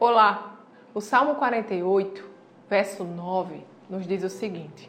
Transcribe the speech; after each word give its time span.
Olá! 0.00 0.60
O 0.94 1.00
Salmo 1.00 1.34
48, 1.34 2.24
verso 2.70 3.02
9, 3.02 3.64
nos 3.90 4.06
diz 4.06 4.22
o 4.22 4.28
seguinte: 4.28 4.88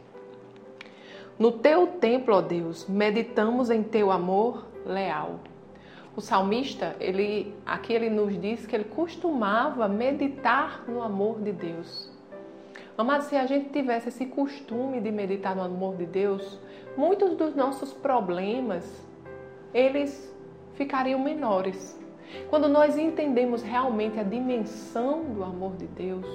No 1.40 1.51
teu 1.51 1.88
templo, 1.88 2.35
ó 2.35 2.42
Deus, 2.42 2.88
meditamos 2.88 3.72
em 3.72 3.82
teu 3.82 4.11
amor 4.11 4.67
leal. 4.85 5.40
O 6.16 6.22
salmista, 6.22 6.95
ele 7.00 7.56
aqui 7.66 7.92
ele 7.92 8.07
nos 8.11 8.39
diz 8.39 8.68
que 8.68 8.75
ele 8.75 8.84
costumava 8.84 9.88
meditar 9.88 10.84
no 10.88 11.02
amor 11.02 11.41
de 11.41 11.54
Deus. 11.54 12.12
Amados, 12.96 13.26
se 13.26 13.36
a 13.36 13.48
gente 13.48 13.71
tivesse 13.71 14.10
esse 14.10 14.28
costume 14.28 15.02
de 15.02 15.12
meditar 15.12 15.55
no 15.55 15.64
amor 15.64 15.96
de 15.96 16.05
Deus, 16.05 16.60
muitos 16.96 17.36
dos 17.36 17.55
nossos 17.55 17.91
problemas 17.94 18.86
eles 19.73 20.32
ficariam 20.76 21.20
menores. 21.20 22.00
Quando 22.50 22.68
nós 22.68 22.98
entendemos 22.98 23.62
realmente 23.62 24.20
a 24.20 24.23
dimensão 24.23 25.23
do 25.23 25.43
amor 25.43 25.75
de 25.75 25.88
Deus, 25.88 26.26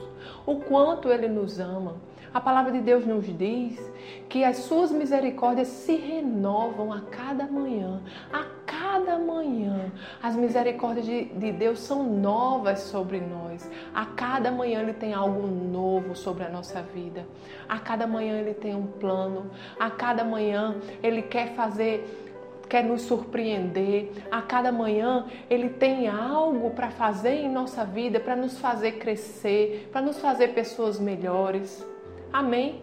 o 0.47 0.57
quanto 0.57 1.09
Ele 1.09 1.29
nos 1.29 1.59
ama, 1.59 1.97
a 2.35 2.41
palavra 2.41 2.73
de 2.73 2.81
Deus 2.81 3.07
nos 3.07 3.27
diz 3.39 3.81
que 4.29 4.43
as 4.43 4.57
suas 4.57 4.91
misericórdias 4.91 5.69
se 5.69 5.95
renovam 5.95 6.93
a 6.93 7.01
cada 7.03 7.47
manhã. 7.47 8.03
A 8.33 8.45
cada 8.67 9.17
manhã, 9.19 9.93
as 10.21 10.35
misericórdias 10.35 11.07
de, 11.07 11.27
de 11.27 11.53
Deus 11.53 11.79
são 11.79 12.03
novas 12.03 12.81
sobre 12.81 13.21
nós. 13.21 13.71
A 13.95 14.05
cada 14.05 14.51
manhã 14.51 14.81
Ele 14.81 14.93
tem 14.93 15.15
algo 15.15 15.47
novo 15.47 16.17
sobre 16.17 16.43
a 16.43 16.49
nossa 16.49 16.83
vida. 16.83 17.25
A 17.69 17.79
cada 17.79 18.05
manhã 18.05 18.41
Ele 18.41 18.55
tem 18.55 18.75
um 18.75 18.87
plano. 18.87 19.49
A 19.79 19.89
cada 19.89 20.25
manhã 20.25 20.75
Ele 21.05 21.23
quer 21.23 21.55
fazer 21.55 22.34
quer 22.67 22.85
nos 22.85 23.03
surpreender. 23.03 24.11
A 24.31 24.43
cada 24.43 24.73
manhã 24.73 25.27
Ele 25.49 25.69
tem 25.69 26.09
algo 26.09 26.71
para 26.71 26.91
fazer 26.91 27.35
em 27.35 27.49
nossa 27.49 27.85
vida, 27.85 28.19
para 28.21 28.37
nos 28.37 28.59
fazer 28.59 28.93
crescer, 28.93 29.89
para 29.93 30.01
nos 30.01 30.19
fazer 30.19 30.49
pessoas 30.49 30.99
melhores. 30.99 31.87
Amém? 32.33 32.83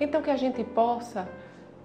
Então 0.00 0.22
que 0.22 0.30
a 0.30 0.36
gente 0.36 0.62
possa 0.64 1.28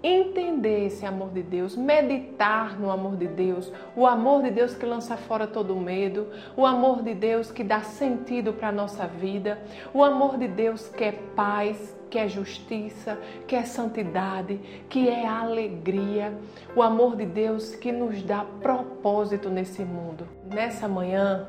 entender 0.02 0.86
esse 0.86 1.04
amor 1.04 1.30
de 1.30 1.42
Deus, 1.42 1.76
meditar 1.76 2.78
no 2.78 2.90
amor 2.90 3.16
de 3.16 3.26
Deus, 3.26 3.72
o 3.96 4.06
amor 4.06 4.42
de 4.42 4.50
Deus 4.50 4.74
que 4.74 4.86
lança 4.86 5.16
fora 5.16 5.46
todo 5.46 5.74
medo, 5.76 6.28
o 6.56 6.64
amor 6.64 7.02
de 7.02 7.14
Deus 7.14 7.50
que 7.50 7.64
dá 7.64 7.80
sentido 7.80 8.52
para 8.52 8.68
a 8.68 8.72
nossa 8.72 9.06
vida, 9.06 9.58
o 9.92 10.04
amor 10.04 10.38
de 10.38 10.46
Deus 10.46 10.88
que 10.88 11.04
é 11.04 11.12
paz, 11.34 11.96
que 12.08 12.18
é 12.18 12.28
justiça, 12.28 13.18
que 13.46 13.54
é 13.54 13.64
santidade, 13.64 14.58
que 14.88 15.08
é 15.08 15.26
alegria, 15.26 16.32
o 16.74 16.82
amor 16.82 17.16
de 17.16 17.26
Deus 17.26 17.74
que 17.74 17.92
nos 17.92 18.22
dá 18.22 18.44
propósito 18.60 19.50
nesse 19.50 19.84
mundo. 19.84 20.26
Nessa 20.46 20.88
manhã, 20.88 21.48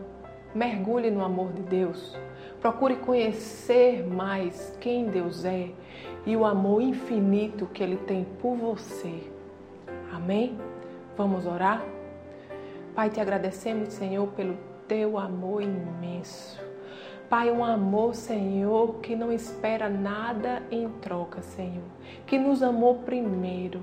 mergulhe 0.54 1.12
no 1.12 1.24
amor 1.24 1.52
de 1.54 1.62
Deus. 1.62 2.18
Procure 2.62 2.98
conhecer 2.98 4.06
mais 4.06 4.78
quem 4.82 5.06
Deus 5.06 5.46
é 5.46 5.70
e 6.26 6.36
o 6.36 6.46
amor 6.46 6.82
infinito 6.82 7.66
que 7.68 7.82
Ele 7.82 7.98
tem 7.98 8.26
por 8.42 8.56
você. 8.56 9.24
Amém? 10.12 10.58
Vamos 11.16 11.46
orar? 11.46 11.84
Pai, 12.94 13.10
te 13.10 13.22
agradecemos, 13.22 13.94
Senhor, 13.94 14.28
pelo 14.30 14.58
teu 14.88 15.18
amor 15.18 15.62
imenso. 15.62 16.60
Pai, 17.30 17.52
um 17.52 17.64
amor, 17.64 18.16
Senhor, 18.16 18.96
que 19.02 19.16
não 19.16 19.32
espera 19.32 19.88
nada 19.88 20.64
em 20.72 20.90
troca, 20.90 21.44
Senhor, 21.44 21.84
que 22.26 22.40
nos 22.40 22.64
amou 22.64 22.96
primeiro. 22.96 23.82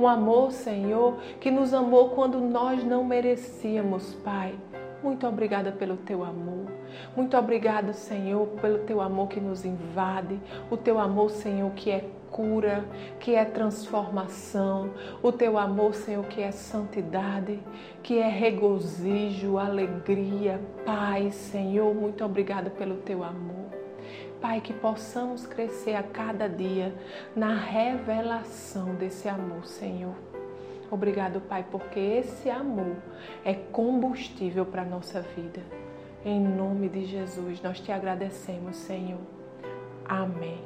Um 0.00 0.08
amor, 0.08 0.50
Senhor, 0.50 1.18
que 1.38 1.50
nos 1.50 1.74
amou 1.74 2.10
quando 2.10 2.40
nós 2.40 2.82
não 2.82 3.04
merecíamos, 3.04 4.14
Pai. 4.24 4.54
Muito 5.02 5.26
obrigada 5.26 5.70
pelo 5.72 5.96
teu 5.96 6.24
amor. 6.24 6.66
Muito 7.14 7.36
obrigada, 7.36 7.92
Senhor, 7.92 8.46
pelo 8.60 8.78
teu 8.80 9.00
amor 9.00 9.28
que 9.28 9.40
nos 9.40 9.64
invade, 9.64 10.40
o 10.70 10.76
teu 10.76 10.98
amor, 10.98 11.30
Senhor, 11.30 11.70
que 11.72 11.90
é 11.90 12.04
cura, 12.30 12.84
que 13.20 13.34
é 13.34 13.44
transformação, 13.44 14.90
o 15.22 15.32
teu 15.32 15.58
amor, 15.58 15.94
Senhor, 15.94 16.24
que 16.26 16.42
é 16.42 16.50
santidade, 16.50 17.58
que 18.02 18.18
é 18.18 18.28
regozijo, 18.28 19.58
alegria, 19.58 20.60
paz, 20.84 21.34
Senhor. 21.34 21.94
Muito 21.94 22.24
obrigada 22.24 22.70
pelo 22.70 22.96
teu 22.96 23.22
amor. 23.22 23.66
Pai, 24.40 24.60
que 24.60 24.72
possamos 24.72 25.46
crescer 25.46 25.94
a 25.94 26.02
cada 26.02 26.48
dia 26.48 26.94
na 27.34 27.54
revelação 27.54 28.94
desse 28.94 29.28
amor, 29.28 29.64
Senhor. 29.64 30.35
Obrigado, 30.90 31.40
Pai, 31.40 31.64
porque 31.70 31.98
esse 31.98 32.48
amor 32.48 32.96
é 33.44 33.54
combustível 33.54 34.64
para 34.64 34.82
a 34.82 34.84
nossa 34.84 35.20
vida. 35.20 35.60
Em 36.24 36.40
nome 36.40 36.88
de 36.88 37.04
Jesus, 37.04 37.60
nós 37.62 37.80
te 37.80 37.90
agradecemos, 37.92 38.76
Senhor. 38.76 39.20
Amém. 40.04 40.60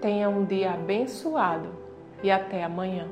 Tenha 0.00 0.28
um 0.28 0.44
dia 0.44 0.72
abençoado 0.72 1.68
e 2.22 2.30
até 2.30 2.62
amanhã. 2.62 3.08